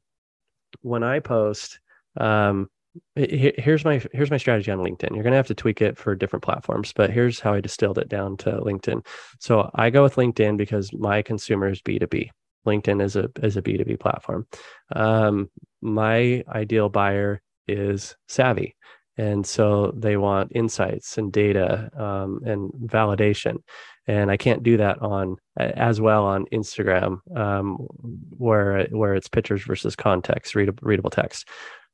when 0.82 1.02
i 1.02 1.18
post 1.18 1.80
um, 2.16 2.68
here's 3.14 3.84
my 3.84 4.02
here's 4.12 4.30
my 4.30 4.36
strategy 4.36 4.70
on 4.70 4.78
linkedin. 4.78 5.14
You're 5.14 5.22
going 5.22 5.32
to 5.32 5.36
have 5.36 5.46
to 5.48 5.54
tweak 5.54 5.80
it 5.80 5.96
for 5.98 6.14
different 6.14 6.42
platforms 6.42 6.92
but 6.92 7.10
here's 7.10 7.40
how 7.40 7.54
i 7.54 7.60
distilled 7.60 7.98
it 7.98 8.08
down 8.08 8.36
to 8.38 8.52
linkedin. 8.52 9.04
So 9.38 9.70
i 9.74 9.90
go 9.90 10.02
with 10.02 10.16
linkedin 10.16 10.56
because 10.56 10.92
my 10.92 11.22
consumer 11.22 11.68
is 11.68 11.82
b2b 11.82 12.30
linkedin 12.66 13.02
is 13.02 13.16
a 13.16 13.30
is 13.42 13.56
a 13.56 13.62
b2b 13.62 14.00
platform. 14.00 14.46
Um, 14.94 15.50
my 15.80 16.44
ideal 16.48 16.88
buyer 16.88 17.40
is 17.68 18.16
savvy 18.28 18.76
and 19.16 19.46
so 19.46 19.92
they 19.96 20.16
want 20.16 20.52
insights 20.54 21.18
and 21.18 21.32
data 21.32 21.90
um, 21.96 22.40
and 22.44 22.72
validation. 22.72 23.58
And 24.06 24.30
i 24.30 24.36
can't 24.36 24.62
do 24.62 24.76
that 24.78 25.00
on 25.00 25.36
as 25.56 26.00
well 26.00 26.24
on 26.24 26.46
instagram 26.46 27.20
um, 27.36 27.76
where 28.36 28.86
where 28.86 29.14
it's 29.14 29.28
pictures 29.28 29.62
versus 29.62 29.94
context 29.94 30.54
readable, 30.54 30.80
readable 30.82 31.10
text 31.10 31.48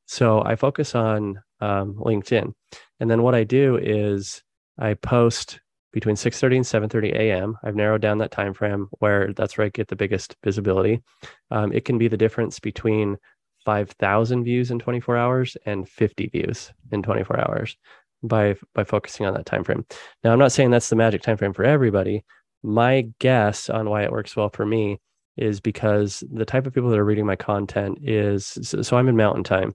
so 0.06 0.42
I 0.42 0.56
focus 0.56 0.94
on 0.94 1.40
um, 1.60 1.94
LinkedIn, 1.94 2.52
and 3.00 3.10
then 3.10 3.22
what 3.22 3.34
I 3.34 3.44
do 3.44 3.76
is 3.76 4.42
I 4.78 4.94
post 4.94 5.60
between 5.92 6.16
6:30 6.16 6.56
and 6.56 6.90
7:30 6.90 7.14
a.m. 7.14 7.56
I've 7.64 7.74
narrowed 7.74 8.02
down 8.02 8.18
that 8.18 8.30
time 8.30 8.52
frame 8.52 8.88
where 8.98 9.32
that's 9.32 9.56
where 9.56 9.66
I 9.66 9.70
get 9.70 9.88
the 9.88 9.96
biggest 9.96 10.36
visibility. 10.44 11.02
Um, 11.50 11.72
it 11.72 11.84
can 11.84 11.98
be 11.98 12.08
the 12.08 12.16
difference 12.18 12.60
between 12.60 13.16
5,000 13.64 14.44
views 14.44 14.70
in 14.70 14.78
24 14.78 15.16
hours 15.16 15.56
and 15.66 15.88
50 15.88 16.28
views 16.28 16.72
in 16.92 17.02
24 17.02 17.40
hours 17.40 17.76
by 18.22 18.56
by 18.74 18.84
focusing 18.84 19.26
on 19.26 19.34
that 19.34 19.46
time 19.46 19.64
frame. 19.64 19.84
Now, 20.22 20.32
I'm 20.32 20.38
not 20.38 20.52
saying 20.52 20.70
that's 20.70 20.88
the 20.88 20.96
magic 20.96 21.22
time 21.22 21.36
frame 21.36 21.52
for 21.52 21.64
everybody. 21.64 22.24
My 22.62 23.08
guess 23.18 23.70
on 23.70 23.88
why 23.88 24.02
it 24.02 24.12
works 24.12 24.36
well 24.36 24.50
for 24.50 24.66
me 24.66 25.00
is 25.36 25.60
because 25.60 26.22
the 26.32 26.44
type 26.44 26.66
of 26.66 26.74
people 26.74 26.90
that 26.90 26.98
are 26.98 27.04
reading 27.04 27.26
my 27.26 27.36
content 27.36 27.98
is 28.02 28.46
so, 28.46 28.82
so, 28.82 28.96
I'm 28.96 29.08
in 29.08 29.16
mountain 29.16 29.44
time. 29.44 29.74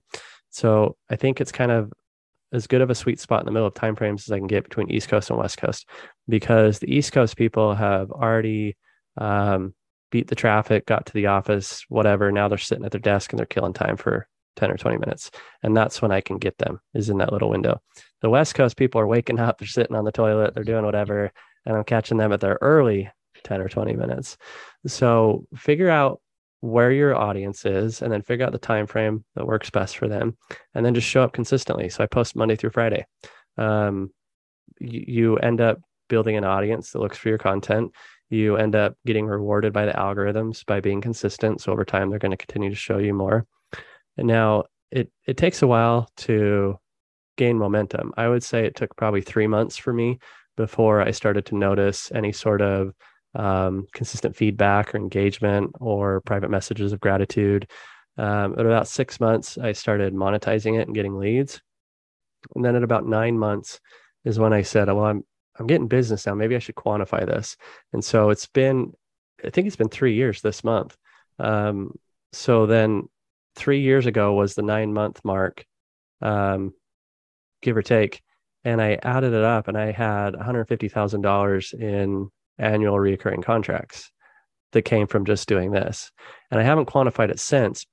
So 0.50 0.96
I 1.10 1.16
think 1.16 1.40
it's 1.40 1.52
kind 1.52 1.70
of 1.70 1.92
as 2.52 2.66
good 2.66 2.82
of 2.82 2.90
a 2.90 2.94
sweet 2.94 3.18
spot 3.18 3.40
in 3.40 3.46
the 3.46 3.52
middle 3.52 3.66
of 3.66 3.74
time 3.74 3.96
frames 3.96 4.28
as 4.28 4.32
I 4.32 4.38
can 4.38 4.46
get 4.46 4.64
between 4.64 4.90
East 4.90 5.08
Coast 5.08 5.30
and 5.30 5.38
West 5.38 5.58
Coast 5.58 5.88
because 6.28 6.78
the 6.78 6.94
East 6.94 7.12
Coast 7.12 7.36
people 7.36 7.74
have 7.74 8.10
already 8.10 8.76
um, 9.16 9.74
beat 10.10 10.28
the 10.28 10.34
traffic, 10.34 10.86
got 10.86 11.06
to 11.06 11.12
the 11.12 11.26
office, 11.26 11.84
whatever. 11.88 12.30
Now 12.30 12.48
they're 12.48 12.58
sitting 12.58 12.84
at 12.84 12.92
their 12.92 13.00
desk 13.00 13.32
and 13.32 13.38
they're 13.38 13.46
killing 13.46 13.72
time 13.72 13.96
for 13.96 14.28
10 14.56 14.70
or 14.70 14.76
20 14.76 14.98
minutes. 14.98 15.30
And 15.62 15.76
that's 15.76 16.02
when 16.02 16.12
I 16.12 16.20
can 16.20 16.38
get 16.38 16.58
them 16.58 16.80
is 16.94 17.08
in 17.08 17.18
that 17.18 17.32
little 17.32 17.50
window. 17.50 17.80
The 18.20 18.30
West 18.30 18.54
Coast 18.54 18.76
people 18.76 19.00
are 19.00 19.06
waking 19.06 19.40
up, 19.40 19.58
they're 19.58 19.66
sitting 19.66 19.96
on 19.96 20.04
the 20.04 20.12
toilet, 20.12 20.54
they're 20.54 20.64
doing 20.64 20.84
whatever. 20.84 21.32
And 21.64 21.76
I'm 21.76 21.84
catching 21.84 22.18
them 22.18 22.32
at 22.32 22.40
their 22.40 22.58
early 22.60 23.08
10 23.44 23.60
or 23.60 23.68
20 23.68 23.94
minutes. 23.94 24.36
So 24.86 25.46
figure 25.56 25.90
out 25.90 26.20
where 26.60 26.92
your 26.92 27.16
audience 27.16 27.64
is 27.64 28.02
and 28.02 28.12
then 28.12 28.22
figure 28.22 28.46
out 28.46 28.52
the 28.52 28.58
time 28.58 28.86
frame 28.86 29.24
that 29.34 29.46
works 29.46 29.68
best 29.68 29.98
for 29.98 30.06
them 30.06 30.36
and 30.74 30.86
then 30.86 30.94
just 30.94 31.08
show 31.08 31.22
up 31.22 31.32
consistently. 31.32 31.88
So 31.88 32.04
I 32.04 32.06
post 32.06 32.36
Monday 32.36 32.56
through 32.56 32.70
Friday. 32.70 33.04
Um, 33.58 34.12
you, 34.80 35.04
you 35.06 35.36
end 35.38 35.60
up 35.60 35.80
building 36.08 36.36
an 36.36 36.44
audience 36.44 36.92
that 36.92 37.00
looks 37.00 37.18
for 37.18 37.28
your 37.28 37.38
content. 37.38 37.92
You 38.30 38.56
end 38.56 38.76
up 38.76 38.94
getting 39.04 39.26
rewarded 39.26 39.72
by 39.72 39.86
the 39.86 39.92
algorithms 39.92 40.64
by 40.64 40.80
being 40.80 41.00
consistent. 41.00 41.60
So 41.60 41.72
over 41.72 41.84
time, 41.84 42.10
they're 42.10 42.18
going 42.18 42.30
to 42.30 42.36
continue 42.36 42.70
to 42.70 42.76
show 42.76 42.98
you 42.98 43.12
more. 43.12 43.46
And 44.16 44.28
now 44.28 44.64
it 44.90 45.10
it 45.26 45.36
takes 45.36 45.62
a 45.62 45.66
while 45.66 46.08
to 46.18 46.78
gain 47.36 47.58
momentum. 47.58 48.12
I 48.16 48.28
would 48.28 48.42
say 48.42 48.64
it 48.64 48.76
took 48.76 48.94
probably 48.96 49.22
three 49.22 49.46
months 49.46 49.76
for 49.76 49.92
me 49.92 50.18
before 50.56 51.00
I 51.00 51.10
started 51.10 51.46
to 51.46 51.56
notice 51.56 52.12
any 52.14 52.32
sort 52.32 52.60
of 52.60 52.92
um, 53.34 53.86
consistent 53.92 54.36
feedback 54.36 54.94
or 54.94 54.98
engagement 54.98 55.72
or 55.80 56.20
private 56.22 56.50
messages 56.50 56.92
of 56.92 57.00
gratitude. 57.00 57.68
Um, 58.18 58.54
at 58.58 58.66
about 58.66 58.88
six 58.88 59.20
months, 59.20 59.56
I 59.58 59.72
started 59.72 60.14
monetizing 60.14 60.78
it 60.78 60.86
and 60.86 60.94
getting 60.94 61.18
leads. 61.18 61.60
And 62.54 62.64
then 62.64 62.76
at 62.76 62.82
about 62.82 63.06
nine 63.06 63.38
months 63.38 63.80
is 64.24 64.38
when 64.38 64.52
I 64.52 64.62
said, 64.62 64.88
"Well, 64.88 65.04
I'm 65.04 65.24
I'm 65.58 65.66
getting 65.66 65.88
business 65.88 66.26
now. 66.26 66.34
Maybe 66.34 66.56
I 66.56 66.58
should 66.58 66.74
quantify 66.74 67.24
this." 67.26 67.56
And 67.92 68.04
so 68.04 68.30
it's 68.30 68.46
been 68.46 68.92
I 69.44 69.50
think 69.50 69.66
it's 69.66 69.76
been 69.76 69.88
three 69.88 70.14
years 70.14 70.40
this 70.40 70.64
month. 70.64 70.96
Um, 71.38 71.92
so 72.32 72.66
then 72.66 73.08
three 73.56 73.80
years 73.80 74.06
ago 74.06 74.34
was 74.34 74.54
the 74.54 74.62
nine 74.62 74.92
month 74.92 75.20
mark, 75.24 75.64
um, 76.20 76.72
give 77.60 77.76
or 77.76 77.82
take. 77.82 78.22
And 78.64 78.80
I 78.80 78.98
added 79.02 79.32
it 79.32 79.44
up 79.44 79.68
and 79.68 79.76
I 79.76 79.90
had 79.90 80.34
$150,000 80.34 81.74
in 81.74 82.30
annual 82.58 82.98
recurring 82.98 83.42
contracts 83.42 84.10
that 84.72 84.82
came 84.82 85.06
from 85.06 85.24
just 85.24 85.48
doing 85.48 85.70
this. 85.70 86.10
And 86.50 86.60
I 86.60 86.64
haven't 86.64 86.88
quantified 86.88 87.30
it 87.30 87.40
since 87.40 87.86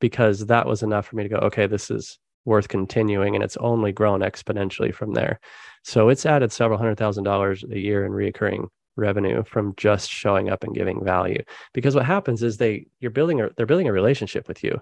because 0.00 0.46
that 0.46 0.66
was 0.66 0.82
enough 0.82 1.06
for 1.06 1.16
me 1.16 1.22
to 1.24 1.28
go, 1.28 1.36
okay, 1.36 1.66
this 1.66 1.90
is 1.90 2.18
worth 2.44 2.68
continuing. 2.68 3.34
And 3.34 3.44
it's 3.44 3.56
only 3.58 3.92
grown 3.92 4.20
exponentially 4.20 4.94
from 4.94 5.12
there. 5.12 5.40
So 5.84 6.08
it's 6.08 6.26
added 6.26 6.52
several 6.52 6.78
hundred 6.78 6.98
thousand 6.98 7.24
dollars 7.24 7.64
a 7.64 7.78
year 7.78 8.04
in 8.04 8.12
recurring 8.12 8.68
revenue 8.96 9.42
from 9.44 9.74
just 9.76 10.10
showing 10.10 10.50
up 10.50 10.64
and 10.64 10.74
giving 10.74 11.04
value. 11.04 11.42
Because 11.72 11.94
what 11.94 12.06
happens 12.06 12.42
is 12.42 12.56
they 12.56 12.86
you're 13.00 13.10
building 13.10 13.40
a 13.40 13.50
they're 13.56 13.66
building 13.66 13.88
a 13.88 13.92
relationship 13.92 14.48
with 14.48 14.62
you. 14.62 14.80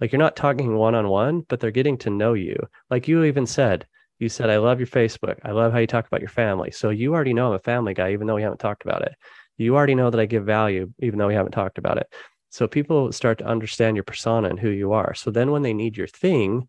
Like 0.00 0.12
you're 0.12 0.18
not 0.18 0.36
talking 0.36 0.76
one 0.76 0.94
on 0.94 1.08
one, 1.08 1.42
but 1.48 1.60
they're 1.60 1.70
getting 1.70 1.98
to 1.98 2.10
know 2.10 2.34
you. 2.34 2.56
Like 2.90 3.06
you 3.06 3.24
even 3.24 3.46
said, 3.46 3.86
you 4.18 4.28
said, 4.28 4.50
I 4.50 4.58
love 4.58 4.78
your 4.78 4.86
Facebook. 4.86 5.38
I 5.44 5.50
love 5.50 5.72
how 5.72 5.78
you 5.78 5.86
talk 5.86 6.06
about 6.06 6.20
your 6.20 6.28
family. 6.28 6.70
So 6.70 6.90
you 6.90 7.14
already 7.14 7.34
know 7.34 7.48
I'm 7.48 7.54
a 7.54 7.58
family 7.58 7.94
guy, 7.94 8.12
even 8.12 8.26
though 8.26 8.36
we 8.36 8.42
haven't 8.42 8.58
talked 8.58 8.84
about 8.84 9.02
it. 9.02 9.14
You 9.56 9.76
already 9.76 9.94
know 9.94 10.10
that 10.10 10.20
I 10.20 10.26
give 10.26 10.44
value, 10.44 10.92
even 11.00 11.18
though 11.18 11.28
we 11.28 11.34
haven't 11.34 11.52
talked 11.52 11.78
about 11.78 11.98
it. 11.98 12.06
So 12.50 12.68
people 12.68 13.10
start 13.12 13.38
to 13.38 13.46
understand 13.46 13.96
your 13.96 14.04
persona 14.04 14.48
and 14.48 14.58
who 14.58 14.70
you 14.70 14.92
are. 14.92 15.14
So 15.14 15.30
then 15.30 15.50
when 15.50 15.62
they 15.62 15.74
need 15.74 15.96
your 15.96 16.06
thing, 16.06 16.68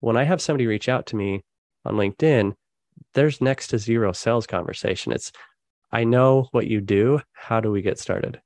when 0.00 0.16
I 0.16 0.24
have 0.24 0.42
somebody 0.42 0.66
reach 0.66 0.88
out 0.88 1.06
to 1.06 1.16
me 1.16 1.44
on 1.84 1.94
LinkedIn, 1.94 2.54
there's 3.14 3.40
next 3.40 3.68
to 3.68 3.78
zero 3.78 4.12
sales 4.12 4.46
conversation. 4.46 5.12
It's, 5.12 5.32
I 5.92 6.04
know 6.04 6.48
what 6.50 6.66
you 6.66 6.80
do. 6.80 7.20
How 7.32 7.60
do 7.60 7.70
we 7.70 7.82
get 7.82 7.98
started? 7.98 8.40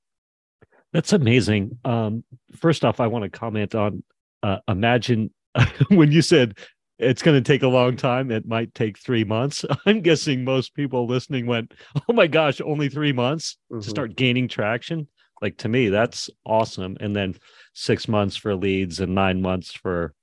That's 0.93 1.13
amazing. 1.13 1.79
Um, 1.85 2.25
first 2.57 2.85
off, 2.85 3.01
I 3.01 3.07
want 3.07 3.25
to 3.25 3.31
comment 3.31 3.75
on 3.75 4.03
uh, 4.43 4.59
imagine 4.69 5.31
when 5.89 6.13
you 6.13 6.23
said 6.23 6.59
it's 7.01 7.23
going 7.23 7.43
to 7.43 7.53
take 7.53 7.63
a 7.63 7.69
long 7.69 7.97
time. 7.97 8.31
It 8.31 8.47
might 8.47 8.75
take 8.75 8.99
three 8.99 9.25
months. 9.25 9.65
I'm 9.87 10.01
guessing 10.03 10.45
most 10.45 10.75
people 10.75 11.07
listening 11.07 11.47
went, 11.47 11.73
"Oh 12.09 12.13
my 12.13 12.27
gosh, 12.27 12.61
only 12.61 12.89
three 12.89 13.13
months 13.13 13.57
mm-hmm. 13.71 13.81
to 13.81 13.91
start 13.91 14.17
gaining 14.17 14.49
traction." 14.49 15.09
Like 15.43 15.57
to 15.59 15.69
me, 15.69 15.89
that's 15.89 16.29
awesome. 16.45 16.97
And 17.01 17.17
then 17.17 17.35
six 17.73 18.07
months 18.09 18.37
for 18.37 18.55
leads 18.55 19.01
and 19.01 19.15
nine 19.15 19.41
months 19.41 19.73
for, 19.73 20.15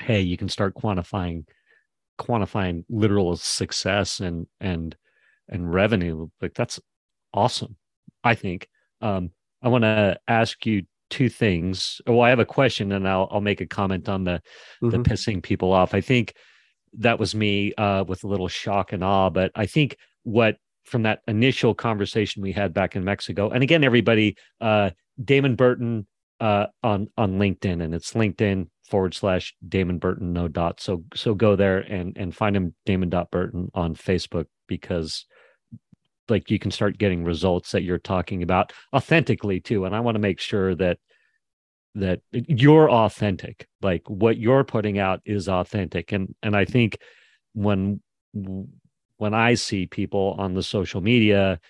hey, 0.00 0.22
you 0.22 0.36
can 0.36 0.48
start 0.48 0.74
quantifying, 0.74 1.44
quantifying 2.18 2.84
literal 2.88 3.36
success 3.36 4.20
and 4.20 4.46
and 4.60 4.96
and 5.48 5.72
revenue. 5.72 6.28
Like 6.40 6.54
that's 6.54 6.80
awesome. 7.32 7.76
I 8.22 8.34
think. 8.34 8.68
Um, 9.00 9.30
I 9.62 9.68
want 9.68 9.82
to 9.82 10.18
ask 10.28 10.66
you 10.66 10.82
two 11.14 11.28
things. 11.28 12.00
Well, 12.08 12.22
I 12.22 12.30
have 12.30 12.40
a 12.40 12.44
question, 12.44 12.90
and 12.90 13.06
I'll 13.08 13.28
I'll 13.30 13.40
make 13.40 13.60
a 13.60 13.66
comment 13.66 14.08
on 14.08 14.24
the 14.24 14.42
mm-hmm. 14.82 14.90
the 14.90 14.98
pissing 14.98 15.40
people 15.40 15.72
off. 15.72 15.94
I 15.94 16.00
think 16.00 16.34
that 16.94 17.20
was 17.20 17.36
me 17.36 17.72
uh, 17.74 18.02
with 18.02 18.24
a 18.24 18.26
little 18.26 18.48
shock 18.48 18.92
and 18.92 19.04
awe, 19.04 19.30
but 19.30 19.52
I 19.54 19.66
think 19.66 19.96
what 20.24 20.56
from 20.82 21.02
that 21.02 21.20
initial 21.28 21.72
conversation 21.72 22.42
we 22.42 22.50
had 22.50 22.74
back 22.74 22.96
in 22.96 23.04
Mexico, 23.04 23.48
and 23.50 23.62
again, 23.62 23.84
everybody, 23.84 24.36
uh, 24.60 24.90
Damon 25.24 25.54
Burton 25.54 26.08
uh, 26.40 26.66
on 26.82 27.08
on 27.16 27.38
LinkedIn, 27.38 27.80
and 27.80 27.94
it's 27.94 28.14
LinkedIn 28.14 28.66
forward 28.90 29.14
slash 29.14 29.54
Damon 29.68 29.98
Burton 29.98 30.32
no 30.32 30.48
dot. 30.48 30.80
So 30.80 31.04
so 31.14 31.32
go 31.34 31.54
there 31.54 31.78
and 31.78 32.16
and 32.16 32.34
find 32.34 32.56
him 32.56 32.74
Damon 32.86 33.08
dot 33.08 33.30
Burton 33.30 33.70
on 33.72 33.94
Facebook 33.94 34.46
because 34.66 35.26
like 36.28 36.50
you 36.50 36.58
can 36.58 36.70
start 36.70 36.98
getting 36.98 37.24
results 37.24 37.72
that 37.72 37.82
you're 37.82 37.98
talking 37.98 38.42
about 38.42 38.72
authentically 38.94 39.60
too 39.60 39.84
and 39.84 39.94
i 39.94 40.00
want 40.00 40.14
to 40.14 40.20
make 40.20 40.40
sure 40.40 40.74
that 40.74 40.98
that 41.94 42.20
you're 42.32 42.90
authentic 42.90 43.68
like 43.82 44.02
what 44.08 44.36
you're 44.36 44.64
putting 44.64 44.98
out 44.98 45.20
is 45.24 45.48
authentic 45.48 46.12
and 46.12 46.34
and 46.42 46.56
i 46.56 46.64
think 46.64 46.98
when 47.52 48.00
when 49.16 49.34
i 49.34 49.54
see 49.54 49.86
people 49.86 50.34
on 50.38 50.54
the 50.54 50.62
social 50.62 51.00
media 51.00 51.60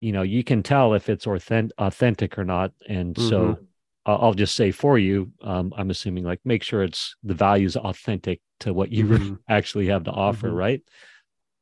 you 0.00 0.12
know 0.12 0.22
you 0.22 0.42
can 0.42 0.62
tell 0.62 0.94
if 0.94 1.08
it's 1.08 1.26
authentic 1.26 1.72
authentic 1.78 2.38
or 2.38 2.44
not 2.44 2.72
and 2.88 3.14
mm-hmm. 3.14 3.28
so 3.28 3.58
I'll 4.06 4.34
just 4.34 4.54
say 4.54 4.70
for 4.70 4.96
you, 4.98 5.32
um, 5.42 5.72
I'm 5.76 5.90
assuming 5.90 6.22
like 6.22 6.38
make 6.44 6.62
sure 6.62 6.84
it's 6.84 7.16
the 7.24 7.34
values 7.34 7.76
authentic 7.76 8.40
to 8.60 8.72
what 8.72 8.92
you 8.92 9.04
mm-hmm. 9.04 9.34
actually 9.48 9.88
have 9.88 10.04
to 10.04 10.12
offer, 10.12 10.46
mm-hmm. 10.46 10.56
right? 10.56 10.80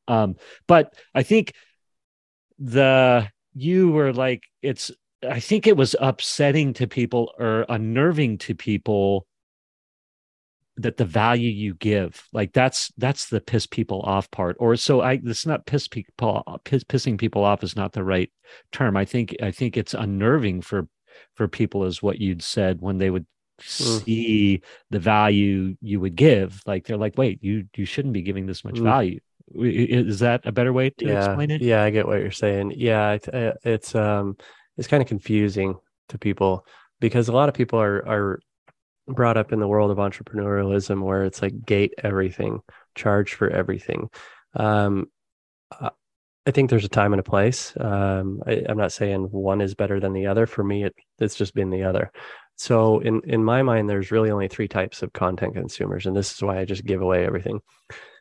Um, 0.08 0.36
but 0.66 0.94
I 1.14 1.22
think 1.22 1.54
the 2.58 3.28
you 3.54 3.90
were 3.90 4.12
like 4.12 4.44
it's 4.62 4.90
i 5.28 5.40
think 5.40 5.66
it 5.66 5.76
was 5.76 5.96
upsetting 6.00 6.73
to 6.73 6.87
people 6.87 7.32
or 7.38 7.64
unnerving 7.68 8.38
to 8.38 8.54
people 8.54 9.26
that 10.76 10.96
the 10.96 11.04
value 11.04 11.50
you 11.50 11.75
give 11.75 12.26
like 12.32 12.52
that's 12.52 12.92
that's 12.96 13.28
the 13.28 13.40
piss 13.40 13.66
people 13.66 14.00
off 14.02 14.30
part 14.30 14.56
or 14.58 14.75
so 14.76 15.00
i 15.00 15.20
it's 15.25 15.46
not 15.46 15.66
piss 15.66 15.87
people 15.87 16.42
piss, 16.64 16.82
pissing 16.84 17.16
people 17.16 17.44
off 17.44 17.62
is 17.62 17.76
not 17.76 17.92
the 17.92 18.02
right 18.02 18.30
term 18.73 18.96
i 18.96 19.04
think 19.04 19.37
i 19.42 19.50
think 19.50 19.76
it's 19.76 19.94
unnerving 19.94 20.61
for 20.61 20.88
for 21.34 21.46
people 21.46 21.84
is 21.84 22.02
what 22.02 22.20
you'd 22.20 22.42
said 22.42 22.80
when 22.80 22.99
they 22.99 23.08
would 23.08 23.26
mm. 23.61 24.02
see 24.02 24.62
the 24.90 24.99
value 24.99 25.76
you 25.80 26.00
would 26.00 26.16
give 26.16 26.61
like 26.66 26.87
they're 26.87 26.96
like 26.96 27.16
wait 27.16 27.42
you 27.42 27.64
you 27.76 27.84
shouldn't 27.84 28.14
be 28.14 28.23
giving 28.23 28.46
this 28.46 28.64
much 28.64 28.76
mm. 28.76 28.82
value 28.82 29.20
is 29.54 30.20
that 30.20 30.42
a 30.44 30.52
better 30.52 30.72
way 30.72 30.90
to 30.90 31.06
yeah, 31.06 31.26
explain 31.26 31.50
it? 31.50 31.62
Yeah, 31.62 31.82
I 31.82 31.90
get 31.90 32.06
what 32.06 32.20
you're 32.20 32.30
saying. 32.30 32.74
Yeah, 32.76 33.18
it's 33.64 33.94
um 33.94 34.36
it's 34.76 34.88
kind 34.88 35.02
of 35.02 35.08
confusing 35.08 35.76
to 36.08 36.18
people 36.18 36.66
because 37.00 37.28
a 37.28 37.32
lot 37.32 37.48
of 37.48 37.54
people 37.54 37.80
are 37.80 38.06
are 38.08 38.40
brought 39.06 39.36
up 39.36 39.52
in 39.52 39.60
the 39.60 39.68
world 39.68 39.90
of 39.90 39.98
entrepreneurialism 39.98 41.02
where 41.02 41.24
it's 41.24 41.42
like 41.42 41.64
gate 41.64 41.92
everything, 42.02 42.60
charge 42.94 43.34
for 43.34 43.50
everything. 43.50 44.08
Um, 44.54 45.08
I 46.46 46.50
think 46.50 46.68
there's 46.68 46.84
a 46.84 46.90
time 46.90 47.12
and 47.12 47.20
a 47.20 47.24
place. 47.24 47.72
Um, 47.78 48.42
I, 48.46 48.64
am 48.68 48.76
not 48.76 48.92
saying 48.92 49.28
one 49.30 49.60
is 49.60 49.74
better 49.74 49.98
than 49.98 50.12
the 50.12 50.26
other. 50.26 50.46
For 50.46 50.62
me, 50.62 50.84
it, 50.84 50.94
it's 51.18 51.34
just 51.34 51.54
been 51.54 51.70
the 51.70 51.84
other. 51.84 52.12
So 52.56 53.00
in 53.00 53.22
in 53.24 53.42
my 53.42 53.62
mind, 53.62 53.88
there's 53.88 54.10
really 54.10 54.30
only 54.30 54.48
three 54.48 54.68
types 54.68 55.02
of 55.02 55.12
content 55.12 55.54
consumers, 55.54 56.06
and 56.06 56.14
this 56.14 56.32
is 56.32 56.42
why 56.42 56.58
I 56.58 56.64
just 56.64 56.84
give 56.84 57.02
away 57.02 57.26
everything, 57.26 57.60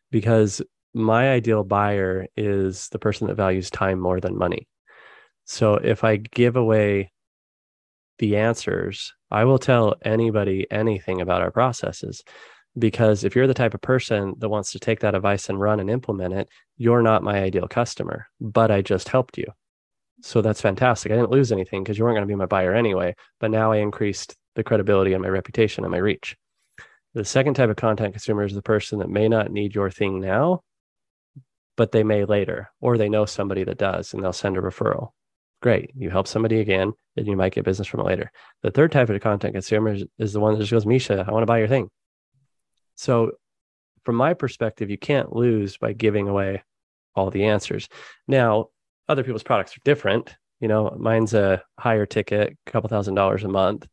because 0.09 0.61
my 0.93 1.31
ideal 1.31 1.63
buyer 1.63 2.27
is 2.37 2.89
the 2.89 2.99
person 2.99 3.27
that 3.27 3.35
values 3.35 3.69
time 3.69 3.99
more 3.99 4.19
than 4.19 4.37
money. 4.37 4.67
So 5.45 5.75
if 5.75 6.03
I 6.03 6.17
give 6.17 6.55
away 6.55 7.11
the 8.19 8.37
answers, 8.37 9.13
I 9.31 9.45
will 9.45 9.57
tell 9.57 9.95
anybody 10.03 10.67
anything 10.69 11.21
about 11.21 11.41
our 11.41 11.51
processes. 11.51 12.23
Because 12.77 13.23
if 13.23 13.35
you're 13.35 13.47
the 13.47 13.53
type 13.53 13.73
of 13.75 13.81
person 13.81 14.33
that 14.39 14.49
wants 14.49 14.71
to 14.71 14.79
take 14.79 15.01
that 15.01 15.13
advice 15.13 15.49
and 15.49 15.59
run 15.59 15.79
and 15.79 15.89
implement 15.89 16.33
it, 16.33 16.49
you're 16.77 17.03
not 17.03 17.21
my 17.21 17.39
ideal 17.39 17.67
customer, 17.67 18.27
but 18.41 18.71
I 18.71 18.81
just 18.81 19.09
helped 19.09 19.37
you. 19.37 19.45
So 20.21 20.41
that's 20.41 20.61
fantastic. 20.61 21.11
I 21.11 21.15
didn't 21.15 21.31
lose 21.31 21.51
anything 21.51 21.83
because 21.83 21.97
you 21.97 22.03
weren't 22.03 22.15
going 22.15 22.27
to 22.27 22.31
be 22.31 22.35
my 22.35 22.45
buyer 22.45 22.73
anyway. 22.73 23.15
But 23.39 23.51
now 23.51 23.71
I 23.71 23.77
increased 23.77 24.35
the 24.55 24.63
credibility 24.63 25.13
and 25.13 25.21
my 25.21 25.29
reputation 25.29 25.83
and 25.83 25.91
my 25.91 25.97
reach. 25.97 26.35
The 27.13 27.25
second 27.25 27.55
type 27.55 27.69
of 27.69 27.75
content 27.75 28.13
consumer 28.13 28.43
is 28.43 28.53
the 28.53 28.61
person 28.61 28.99
that 28.99 29.09
may 29.09 29.27
not 29.27 29.51
need 29.51 29.75
your 29.75 29.91
thing 29.91 30.19
now, 30.19 30.63
but 31.75 31.91
they 31.91 32.03
may 32.03 32.25
later, 32.25 32.71
or 32.79 32.97
they 32.97 33.09
know 33.09 33.25
somebody 33.25 33.63
that 33.63 33.77
does 33.77 34.13
and 34.13 34.23
they'll 34.23 34.33
send 34.33 34.57
a 34.57 34.61
referral. 34.61 35.09
Great. 35.61 35.91
You 35.95 36.09
help 36.09 36.27
somebody 36.27 36.59
again, 36.59 36.93
and 37.15 37.25
you 37.25 37.37
might 37.37 37.53
get 37.53 37.63
business 37.63 37.87
from 37.87 38.01
it 38.01 38.05
later. 38.05 38.31
The 38.63 38.71
third 38.71 38.91
type 38.91 39.09
of 39.09 39.21
content 39.21 39.53
consumer 39.53 39.93
is, 39.93 40.03
is 40.19 40.33
the 40.33 40.39
one 40.39 40.53
that 40.53 40.59
just 40.59 40.71
goes, 40.71 40.85
Misha, 40.85 41.23
I 41.25 41.31
want 41.31 41.43
to 41.43 41.47
buy 41.47 41.59
your 41.59 41.67
thing. 41.67 41.89
So, 42.95 43.31
from 44.03 44.15
my 44.15 44.33
perspective, 44.33 44.89
you 44.89 44.97
can't 44.97 45.33
lose 45.33 45.77
by 45.77 45.93
giving 45.93 46.27
away 46.27 46.63
all 47.15 47.29
the 47.29 47.45
answers. 47.45 47.87
Now, 48.27 48.67
other 49.07 49.23
people's 49.23 49.43
products 49.43 49.77
are 49.77 49.81
different. 49.85 50.35
You 50.59 50.67
know, 50.67 50.95
mine's 50.99 51.33
a 51.33 51.63
higher 51.79 52.05
ticket, 52.05 52.57
a 52.67 52.71
couple 52.71 52.89
thousand 52.89 53.15
dollars 53.15 53.43
a 53.43 53.47
month. 53.47 53.87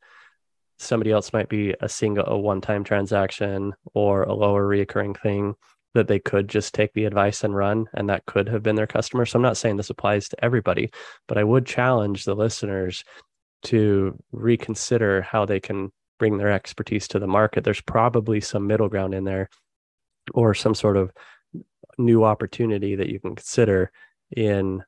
Somebody 0.79 1.13
else 1.13 1.33
might 1.33 1.49
be 1.49 1.75
a 1.81 1.89
single, 1.89 2.27
a 2.27 2.39
one 2.39 2.61
time 2.61 2.85
transaction 2.85 3.75
or 3.95 4.25
a 4.25 4.35
lower 4.35 4.67
reoccurring 4.67 5.21
thing 5.21 5.55
that 5.95 6.09
they 6.09 6.19
could 6.19 6.49
just 6.49 6.75
take 6.75 6.93
the 6.93 7.05
advice 7.05 7.43
and 7.43 7.55
run 7.55 7.87
and 7.95 8.09
that 8.09 8.27
could 8.27 8.49
have 8.49 8.63
been 8.63 8.77
their 8.77 8.87
customer. 8.87 9.27
So 9.27 9.39
I'm 9.39 9.43
not 9.43 9.57
saying 9.57 9.77
this 9.77 9.91
applies 9.91 10.29
to 10.29 10.45
everybody, 10.45 10.91
but 11.27 11.39
I 11.39 11.45
would 11.45 11.67
challenge 11.67 12.25
the 12.25 12.37
listeners 12.37 13.05
to 13.65 14.17
reconsider 14.33 15.23
how 15.23 15.45
they 15.45 15.61
can 15.61 15.91
bring 16.19 16.39
their 16.39 16.53
expertise 16.53 17.09
to 17.09 17.19
the 17.19 17.27
market. 17.27 17.65
There's 17.65 17.81
probably 17.81 18.41
some 18.41 18.67
middle 18.67 18.89
ground 18.89 19.15
in 19.15 19.25
there 19.25 19.49
or 20.33 20.55
some 20.55 20.75
sort 20.75 20.97
of 20.97 21.13
new 21.99 22.25
opportunity 22.25 22.95
that 22.97 23.09
you 23.09 23.19
can 23.19 23.35
consider 23.35 23.91
in 24.37 24.85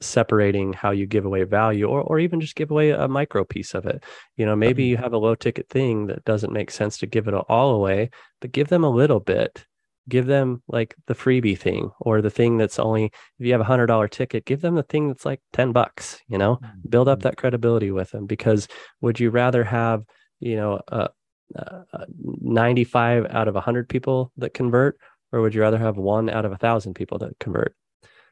separating 0.00 0.72
how 0.72 0.90
you 0.92 1.06
give 1.06 1.24
away 1.24 1.42
value 1.42 1.86
or 1.86 2.02
or 2.02 2.20
even 2.20 2.40
just 2.40 2.54
give 2.54 2.70
away 2.70 2.90
a 2.90 3.08
micro 3.08 3.44
piece 3.44 3.74
of 3.74 3.84
it. 3.86 4.04
You 4.36 4.46
know, 4.46 4.54
maybe 4.54 4.84
mm-hmm. 4.84 4.90
you 4.90 4.96
have 4.98 5.12
a 5.12 5.18
low 5.18 5.34
ticket 5.34 5.68
thing 5.68 6.06
that 6.06 6.24
doesn't 6.24 6.52
make 6.52 6.70
sense 6.70 6.98
to 6.98 7.06
give 7.06 7.26
it 7.26 7.34
all 7.34 7.74
away, 7.74 8.10
but 8.40 8.52
give 8.52 8.68
them 8.68 8.84
a 8.84 8.90
little 8.90 9.20
bit 9.20 9.66
give 10.08 10.26
them 10.26 10.62
like 10.68 10.94
the 11.06 11.14
freebie 11.14 11.58
thing 11.58 11.90
or 12.00 12.22
the 12.22 12.30
thing 12.30 12.56
that's 12.56 12.78
only 12.78 13.04
if 13.04 13.46
you 13.46 13.52
have 13.52 13.60
a 13.60 13.64
hundred 13.64 13.86
dollar 13.86 14.08
ticket 14.08 14.44
give 14.44 14.60
them 14.60 14.74
the 14.74 14.82
thing 14.82 15.08
that's 15.08 15.24
like 15.24 15.40
10 15.52 15.72
bucks 15.72 16.20
you 16.28 16.38
know 16.38 16.56
mm-hmm. 16.56 16.88
build 16.88 17.08
up 17.08 17.18
mm-hmm. 17.18 17.28
that 17.28 17.36
credibility 17.36 17.90
with 17.90 18.10
them 18.10 18.26
because 18.26 18.68
would 19.00 19.20
you 19.20 19.30
rather 19.30 19.64
have 19.64 20.04
you 20.40 20.56
know 20.56 20.80
uh, 20.88 21.08
uh, 21.58 21.82
95 22.40 23.26
out 23.30 23.48
of 23.48 23.54
100 23.54 23.88
people 23.88 24.32
that 24.36 24.54
convert 24.54 24.98
or 25.32 25.40
would 25.40 25.54
you 25.54 25.60
rather 25.60 25.78
have 25.78 25.96
one 25.96 26.28
out 26.30 26.44
of 26.44 26.52
a 26.52 26.58
thousand 26.58 26.94
people 26.94 27.18
that 27.18 27.38
convert 27.38 27.74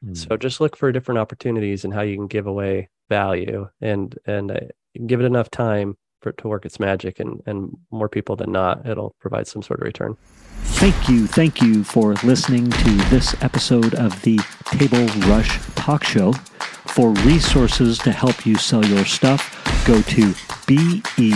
mm-hmm. 0.03 0.13
so 0.13 0.29
mm. 0.29 0.39
just 0.39 0.59
look 0.59 0.75
for 0.75 0.91
different 0.91 1.19
opportunities 1.19 1.83
and 1.83 1.93
how 1.93 2.01
you 2.01 2.15
can 2.15 2.27
give 2.27 2.47
away 2.47 2.89
value 3.09 3.67
and 3.81 4.17
and 4.25 4.51
uh, 4.51 4.59
give 5.05 5.19
it 5.19 5.25
enough 5.25 5.49
time 5.49 5.95
for 6.21 6.29
it 6.29 6.37
to 6.37 6.47
work 6.47 6.65
its 6.65 6.79
magic 6.79 7.19
and 7.19 7.41
and 7.45 7.77
more 7.91 8.09
people 8.09 8.35
than 8.35 8.51
not 8.51 8.85
it'll 8.87 9.15
provide 9.19 9.47
some 9.47 9.61
sort 9.61 9.79
of 9.79 9.85
return 9.85 10.17
Thank 10.59 11.09
you, 11.09 11.25
thank 11.25 11.59
you 11.61 11.83
for 11.83 12.13
listening 12.23 12.69
to 12.69 12.91
this 13.09 13.35
episode 13.41 13.95
of 13.95 14.21
the 14.21 14.37
Table 14.65 15.07
Rush 15.27 15.59
Talk 15.73 16.03
Show. 16.03 16.33
For 16.33 17.09
resources 17.11 17.97
to 17.99 18.11
help 18.11 18.45
you 18.45 18.57
sell 18.57 18.85
your 18.85 19.05
stuff, 19.05 19.55
go 19.87 20.01
to 20.03 20.35
B-E-L-O-V-E 20.67 21.27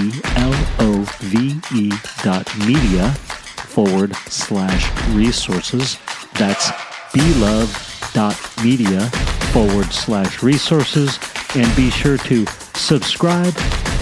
dot 2.24 2.60
media 2.60 3.12
forward 3.12 4.16
slash 4.28 5.10
resources. 5.10 5.98
That's 6.34 6.70
belove 7.14 8.12
dot 8.14 8.38
media 8.64 9.10
forward 9.52 9.92
slash 9.92 10.44
resources. 10.44 11.18
And 11.56 11.76
be 11.76 11.90
sure 11.90 12.18
to 12.18 12.46
subscribe, 12.76 13.56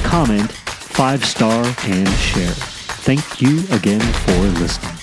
comment, 0.03 0.51
five 0.99 1.23
star, 1.23 1.63
and 1.83 2.09
share. 2.09 2.51
Thank 3.05 3.41
you 3.41 3.59
again 3.71 4.01
for 4.01 4.33
listening. 4.59 4.98